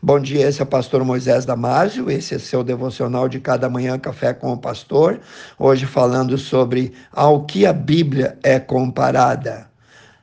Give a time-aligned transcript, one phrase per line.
[0.00, 3.98] Bom dia, esse é o pastor Moisés Damásio, esse é seu devocional de cada manhã,
[3.98, 5.18] Café com o Pastor.
[5.58, 9.68] Hoje falando sobre ao que a Bíblia é comparada.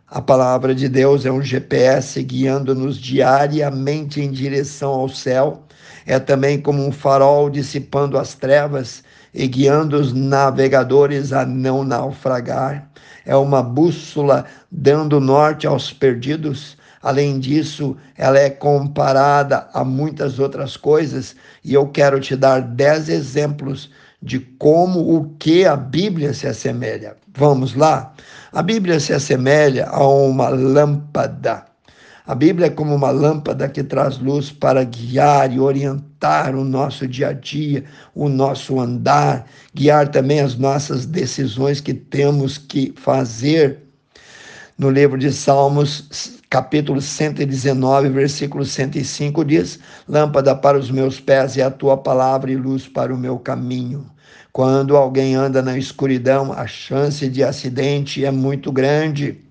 [0.07, 5.63] A palavra de Deus é um GPS guiando-nos diariamente em direção ao céu.
[6.05, 9.03] É também como um farol dissipando as trevas
[9.33, 12.89] e guiando os navegadores a não naufragar.
[13.26, 20.76] É uma bússola dando norte aos perdidos Além disso, ela é comparada a muitas outras
[20.76, 23.91] coisas, e eu quero te dar dez exemplos
[24.23, 27.15] de como o que a Bíblia se assemelha.
[27.38, 28.12] Vamos lá?
[28.52, 31.65] A Bíblia se assemelha a uma lâmpada.
[32.26, 37.07] A Bíblia é como uma lâmpada que traz luz para guiar e orientar o nosso
[37.07, 37.84] dia a dia,
[38.15, 39.45] o nosso andar,
[39.76, 43.84] guiar também as nossas decisões que temos que fazer.
[44.76, 51.62] No livro de Salmos, capítulo 119, versículo 105 diz: Lâmpada para os meus pés e
[51.62, 54.05] a tua palavra e luz para o meu caminho.
[54.52, 59.41] Quando alguém anda na escuridão, a chance de acidente é muito grande.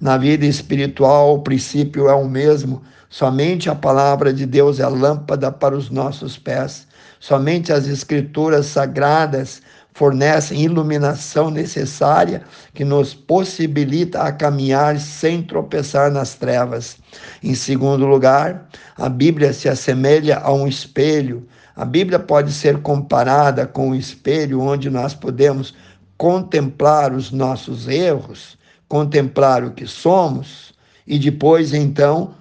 [0.00, 2.82] Na vida espiritual, o princípio é o mesmo.
[3.08, 6.86] Somente a palavra de Deus é lâmpada para os nossos pés.
[7.18, 9.62] Somente as escrituras sagradas
[9.96, 12.42] fornecem iluminação necessária
[12.74, 16.98] que nos possibilita a caminhar sem tropeçar nas trevas.
[17.42, 21.48] Em segundo lugar, a Bíblia se assemelha a um espelho.
[21.74, 25.74] A Bíblia pode ser comparada com um espelho onde nós podemos
[26.18, 30.74] contemplar os nossos erros, contemplar o que somos
[31.06, 32.34] e depois então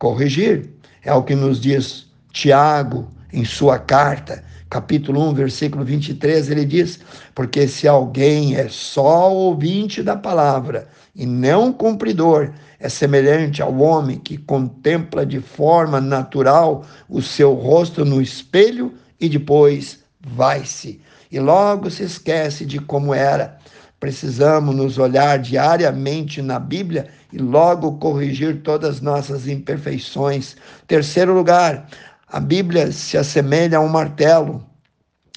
[0.00, 0.68] corrigir.
[1.04, 7.00] É o que nos diz Tiago em sua carta capítulo 1, versículo 23, ele diz:
[7.34, 14.18] Porque se alguém é só ouvinte da palavra e não cumpridor, é semelhante ao homem
[14.18, 21.00] que contempla de forma natural o seu rosto no espelho e depois vai-se.
[21.30, 23.58] E logo se esquece de como era.
[24.00, 30.56] Precisamos nos olhar diariamente na Bíblia e logo corrigir todas as nossas imperfeições.
[30.86, 31.88] Terceiro lugar,
[32.30, 34.64] a Bíblia se assemelha a um martelo.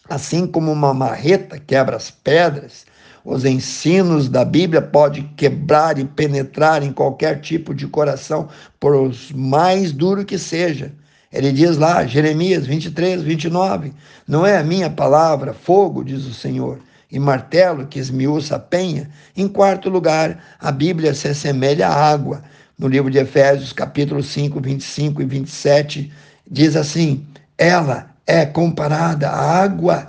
[0.10, 2.86] Assim como uma marreta quebra as pedras,
[3.24, 8.50] os ensinos da Bíblia podem quebrar e penetrar em qualquer tipo de coração,
[8.80, 8.94] por
[9.34, 10.92] mais duro que seja.
[11.32, 13.94] Ele diz lá, Jeremias 23, 29,
[14.28, 19.10] não é a minha palavra, fogo, diz o Senhor, e martelo que esmiuça a penha.
[19.38, 22.44] Em quarto lugar, a Bíblia se assemelha à água.
[22.78, 26.12] No livro de Efésios, capítulo 5, 25 e 27,
[26.50, 27.26] diz assim:
[27.58, 30.08] ela é comparada à água.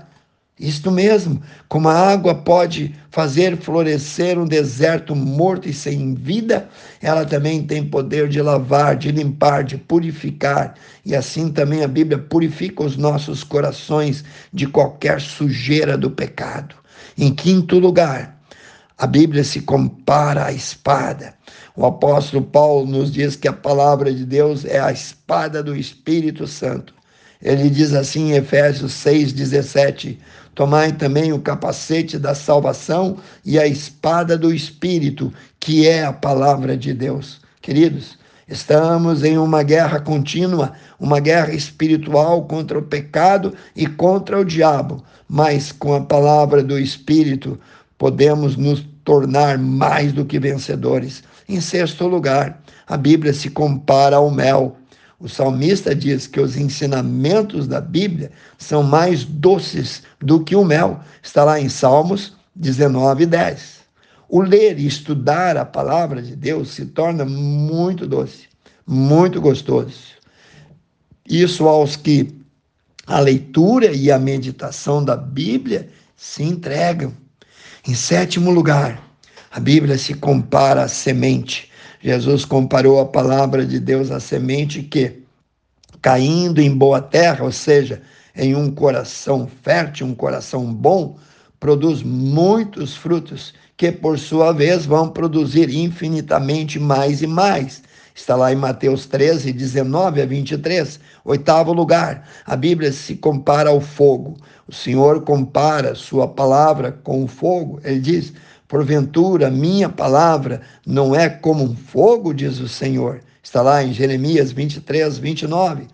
[0.59, 6.69] Isto mesmo, como a água pode fazer florescer um deserto morto e sem vida,
[7.00, 10.75] ela também tem poder de lavar, de limpar, de purificar.
[11.04, 16.76] E assim também a Bíblia purifica os nossos corações de qualquer sujeira do pecado.
[17.19, 18.41] Em quinto lugar,
[19.03, 21.35] a Bíblia se compara à espada.
[21.75, 26.47] O apóstolo Paulo nos diz que a palavra de Deus é a espada do Espírito
[26.47, 26.95] Santo.
[27.43, 30.19] Ele diz assim em Efésios 6,17:
[30.55, 36.77] Tomai também o capacete da salvação e a espada do Espírito, que é a palavra
[36.77, 37.41] de Deus.
[37.61, 44.45] Queridos, estamos em uma guerra contínua, uma guerra espiritual contra o pecado e contra o
[44.45, 47.59] diabo, mas com a palavra do Espírito
[47.99, 51.23] podemos nos tornar mais do que vencedores.
[51.49, 54.77] Em sexto lugar, a Bíblia se compara ao mel.
[55.19, 61.01] O salmista diz que os ensinamentos da Bíblia são mais doces do que o mel.
[61.23, 63.83] Está lá em Salmos 19, 10.
[64.29, 68.49] O ler e estudar a palavra de Deus se torna muito doce,
[68.87, 70.13] muito gostoso.
[71.29, 72.34] Isso aos que
[73.07, 77.13] a leitura e a meditação da Bíblia se entregam.
[77.84, 79.03] Em sétimo lugar,
[79.50, 81.69] a Bíblia se compara à semente.
[82.00, 85.25] Jesus comparou a palavra de Deus à semente que,
[86.00, 88.01] caindo em boa terra, ou seja,
[88.36, 91.18] em um coração fértil, um coração bom,
[91.59, 97.83] produz muitos frutos, que por sua vez vão produzir infinitamente mais e mais.
[98.14, 101.00] Está lá em Mateus 13, 19 a 23.
[101.24, 104.36] Oitavo lugar, a Bíblia se compara ao fogo.
[104.68, 107.80] O Senhor compara sua palavra com o fogo.
[107.82, 108.32] Ele diz:
[108.68, 113.20] Porventura, minha palavra não é como um fogo, diz o Senhor.
[113.42, 115.86] Está lá em Jeremias 23, 29.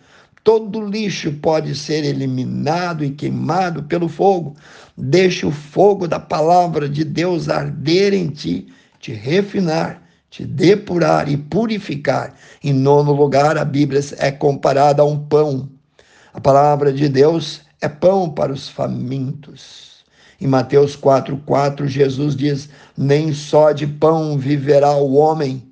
[0.44, 4.56] Todo lixo pode ser eliminado e queimado pelo fogo.
[4.96, 8.68] Deixe o fogo da palavra de Deus arder em ti,
[8.98, 12.34] te refinar, te depurar e purificar.
[12.62, 15.68] Em nono lugar, a Bíblia é comparada a um pão.
[16.32, 20.04] A palavra de Deus é pão para os famintos.
[20.40, 25.62] Em Mateus 4,4, Jesus diz: Nem só de pão viverá o homem,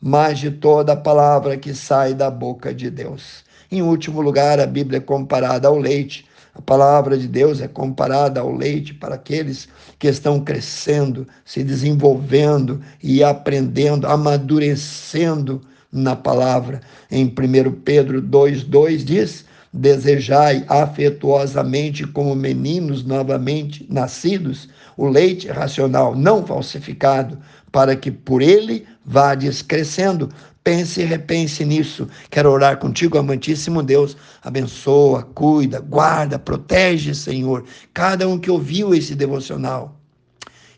[0.00, 3.44] mas de toda a palavra que sai da boca de Deus.
[3.70, 6.26] Em último lugar, a Bíblia é comparada ao leite.
[6.54, 9.68] A palavra de Deus é comparada ao leite para aqueles
[9.98, 16.80] que estão crescendo, se desenvolvendo e aprendendo, amadurecendo na palavra.
[17.10, 26.46] Em 1 Pedro 2,2 diz: Desejai afetuosamente, como meninos novamente nascidos, o leite racional não
[26.46, 27.38] falsificado,
[27.70, 30.28] para que por ele vades crescendo.
[30.62, 32.06] Pense e repense nisso.
[32.30, 34.16] Quero orar contigo, amantíssimo Deus.
[34.42, 39.98] Abençoa, cuida, guarda, protege, Senhor, cada um que ouviu esse devocional.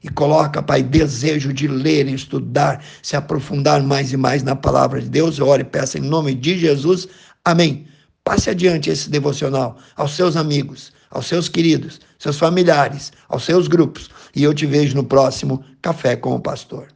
[0.03, 5.09] E coloca, Pai, desejo de ler, estudar, se aprofundar mais e mais na palavra de
[5.09, 5.39] Deus.
[5.39, 7.09] Eu oro e peço em nome de Jesus.
[7.45, 7.87] Amém.
[8.25, 14.11] Passe adiante esse devocional aos seus amigos, aos seus queridos, seus familiares, aos seus grupos.
[14.35, 16.94] E eu te vejo no próximo Café com o Pastor.